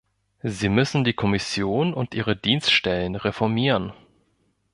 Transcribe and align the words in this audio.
Sie 0.41 0.67
müssen 0.67 1.03
die 1.03 1.13
Kommission 1.13 1.93
und 1.93 2.15
ihre 2.15 2.35
Dienststellen 2.35 3.13
reformieren. 3.15 3.93